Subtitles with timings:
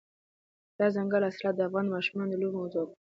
[0.77, 2.93] دځنګل حاصلات د افغان ماشومانو د لوبو موضوع ده.